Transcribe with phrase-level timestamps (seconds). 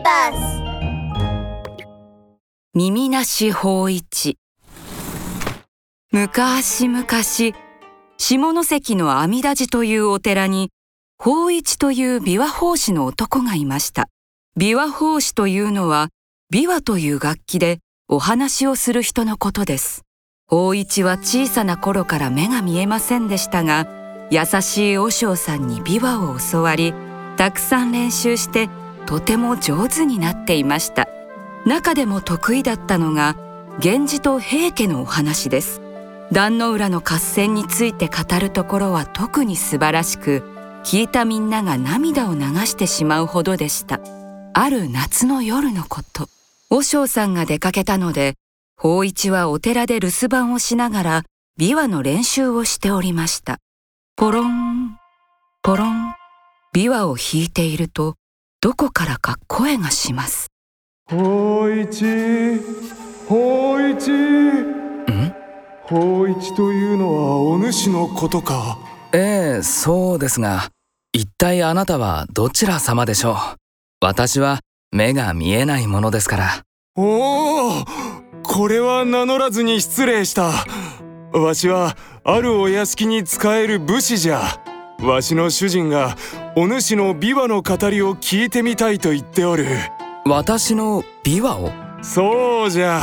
[0.00, 0.62] ビバス
[2.74, 4.38] 耳なし法一。
[6.10, 7.04] 昔々
[8.16, 10.70] 下関の阿弥陀寺というお寺に
[11.18, 14.08] 法一という琵琶法師の男がいました。
[14.58, 16.08] 琵琶法師というのは
[16.52, 20.02] 琵琶という楽器でお話をする人のことです。
[20.46, 23.86] 法一は小さな頃から目が見えませんでしたが
[24.30, 26.94] 優しい和尚さんに琵琶を教わり
[27.36, 28.68] たくさん練習して
[29.10, 31.08] とても上手になっていました。
[31.66, 33.36] 中でも得意だったのが
[33.82, 35.82] 源氏と平家のお話です。
[36.30, 40.44] 壇の浦の合戦について語るところは特に素晴らしく
[40.84, 43.98] 聞いたみんなが涙を流してしまうほどでした。
[44.54, 46.28] ある夏の夜のこと。
[46.70, 48.34] 和尚さんが出かけたので
[48.76, 51.22] 法一はお寺で留守番をしながら
[51.58, 53.58] 琵琶の練習をしておりました。
[54.14, 54.96] ポロン
[55.62, 56.14] ポロン
[56.72, 58.14] 琵琶を弾いていると
[58.62, 60.48] どこからか声がします。
[61.08, 62.60] 法一
[63.26, 65.34] 法一ん？
[65.84, 68.78] 法一というのはお主のことか。
[69.14, 70.68] ええそうですが
[71.14, 73.34] 一体あなたはどちら様でしょう？
[74.04, 74.60] 私は
[74.92, 76.62] 目が見えないものですから。
[76.96, 77.84] おお
[78.42, 80.52] これは名乗らずに失礼した。
[81.32, 84.42] わしはあるお屋敷に仕える武士じゃ
[85.02, 86.16] わしの主人が
[86.56, 89.66] お主の琵琶の語りを聞いてみたいと言っておる。
[90.26, 91.72] 私の琵琶を？
[92.02, 93.02] そうじゃ。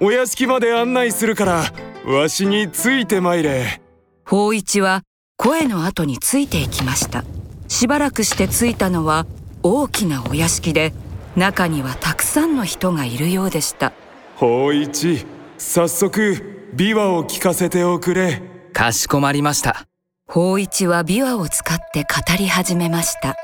[0.00, 1.64] お屋敷まで案内するから
[2.06, 3.80] わしについてまいれ。
[4.24, 5.02] 法一は
[5.36, 7.24] 声の後についていきました。
[7.68, 9.26] しばらくして着いたのは
[9.62, 10.92] 大きなお屋敷で
[11.36, 13.92] 中にはたくさんの人がいるようでした。
[14.36, 15.26] 法一
[15.58, 18.42] 早速琵琶を聞かせておくれ。
[18.72, 19.86] かしこまりました
[20.34, 23.36] 法一は琵琶を使って語り始めました。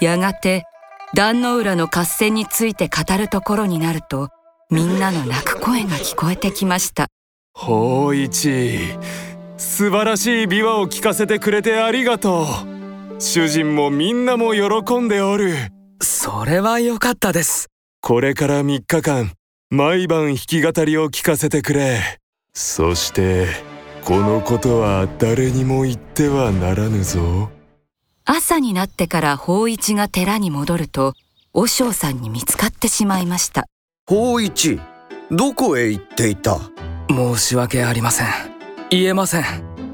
[0.00, 0.64] やがて
[1.12, 4.30] 壇の浦の合戦について語るところになると
[4.70, 7.08] みんなの泣く声が聞こえてきました。
[7.52, 8.78] 法一
[9.58, 12.46] 素晴らしい琵琶を聞かせてくれてありがと
[13.18, 13.20] う。
[13.20, 15.52] 主人もみんなも喜んでおる。
[16.00, 17.68] それは良かったです。
[18.00, 19.32] これから3日間
[19.68, 22.00] 毎晩弾き語りを聞かせてくれ。
[22.54, 23.67] そして
[24.04, 27.50] このことは誰にも言ってはならぬぞ。
[28.24, 31.14] 朝になってから法一が寺に戻ると
[31.52, 33.66] 和尚さんに見つかってしまいました。
[34.06, 34.80] 法一
[35.30, 36.58] どこへ行っていた？
[37.10, 38.28] 申し訳ありません。
[38.90, 39.44] 言えません。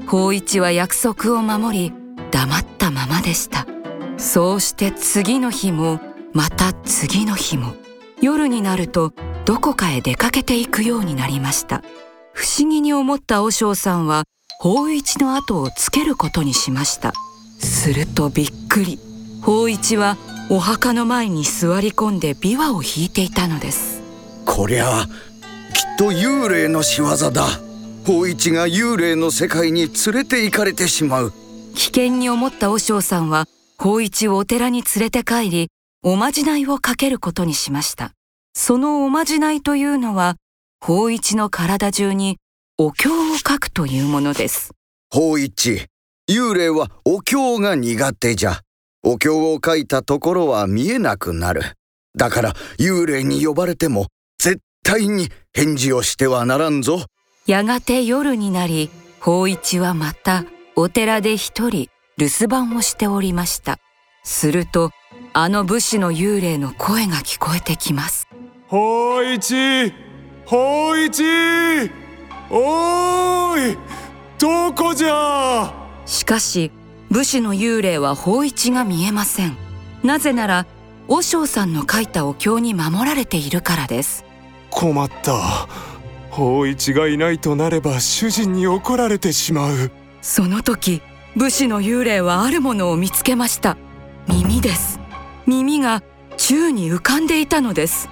[0.07, 1.93] 法一は約束を守り
[2.31, 3.67] 黙ったままでした。
[4.17, 5.99] そうして次の日も
[6.33, 7.73] また次の日も
[8.21, 9.13] 夜になると
[9.43, 11.83] どこかへ出かけていくようになりました
[12.35, 14.25] 不思議に思った和尚さんは
[14.59, 17.13] 法一の後をつけることにしました。
[17.59, 18.99] するとびっくり。
[19.41, 20.17] 法一は
[20.49, 24.01] お墓の前に座り込んで琵琶を弾いていたのです。
[24.45, 25.05] こりゃ
[25.73, 27.45] きっと幽霊の仕業だ。
[28.05, 31.33] 法一が幽霊の世界に連れて行かれてしまう。
[31.73, 33.45] 危険に思った和尚さんは
[33.77, 35.67] 法一をお寺に連れて帰り
[36.03, 38.11] おまじないをかけることにしました。
[38.53, 40.35] そのおまじないというのは
[40.87, 42.37] 法一の体中に
[42.77, 44.69] お経を書くというものです。
[45.09, 45.87] 法一。
[46.29, 48.59] 幽霊はお経が苦手じゃ。
[49.01, 51.63] お経を書いたところは見えなくなる。
[52.15, 57.05] だから幽霊に呼ばれても絶対に返事をしてはならんぞ。
[57.47, 60.45] やがて夜になり法一はまた
[60.75, 63.79] お寺で一人留守番をしておりました。
[64.23, 64.91] すると
[65.33, 68.27] あの武士の幽霊の声が聞こえてきます。
[68.67, 70.04] 法一
[70.45, 71.23] 法一
[72.51, 73.77] おーい
[74.37, 75.73] どこじゃ？
[76.05, 76.71] しかし
[77.09, 79.57] 武士の幽霊は法一が見えません。
[80.03, 80.67] なぜなら
[81.07, 84.23] 和尚さんの書いたお経に守られているからです。
[84.69, 85.67] 困った。
[86.29, 89.91] 法一がいないとなれば主人に怒られてしまう。
[90.21, 91.01] その時
[91.35, 93.77] 武士の幽霊はあるものを見つけました。
[94.27, 94.99] 耳です。
[95.47, 96.03] 耳が
[96.37, 98.09] 宙に浮かんでいたのです。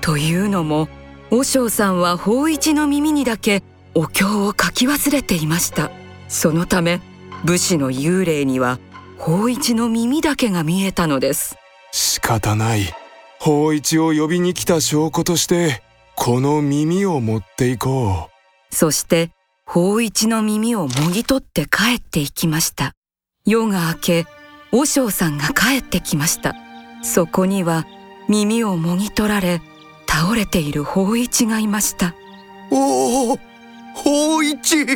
[0.00, 0.88] というのも
[1.30, 3.62] 和尚さんは法一の耳にだけ
[3.94, 5.90] お経を書き忘れていました。
[6.28, 7.00] そのため
[7.44, 8.78] 武士の幽霊には
[9.18, 11.56] 法一の耳だけが見えたのです。
[11.92, 12.82] 仕方ない。
[13.40, 15.82] 法一を呼びに来た証拠として
[16.14, 18.30] この耳を持っていこ
[18.70, 19.30] そして
[19.66, 22.92] 法一の耳をもぎ取って帰っていきました。
[23.44, 24.26] 夜が明け
[24.72, 26.54] 和尚さんが帰ってきました。
[27.02, 27.84] そこには
[28.28, 29.60] 耳をもぎ取られ
[30.08, 32.14] 倒れている法一がいました。
[32.70, 33.38] おお
[33.94, 34.86] 法一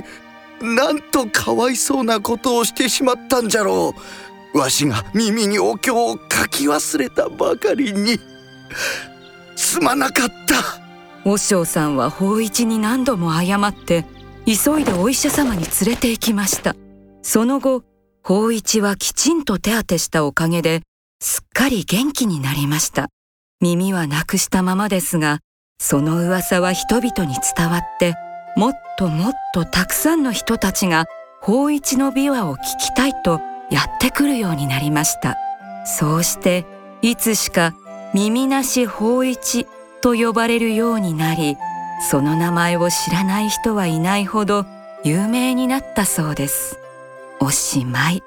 [0.60, 3.94] なんとかわいそうなことをしてしまったんじゃろ
[4.54, 4.58] う。
[4.58, 8.18] わしが耳にお経を書き忘れたばかりに
[9.56, 11.28] すまなかった。
[11.28, 14.06] 和尚さんは法一に何度も謝って
[14.46, 16.74] 急いでお医者様に連れて行きました。
[17.22, 17.84] その後
[18.22, 20.82] 法一はきちんと手当てしたおかげで
[21.20, 23.08] すっかり元気になりました
[23.60, 25.40] 耳はなくしたままですが
[25.78, 28.14] その噂は人々に伝わって
[28.56, 31.04] もっともっとたくさんの人たちが
[31.40, 33.40] 法一の琵琶を聞きたいと
[33.70, 35.36] やってくるようになりました。
[35.86, 36.66] そうして
[37.02, 37.74] いつしか
[38.12, 39.66] 耳なし法一
[40.02, 41.56] と呼ばれるようになり
[42.10, 44.66] その名前を知らない人はいないほど
[45.04, 46.78] 有名になったそうです。
[47.40, 48.22] おしまい。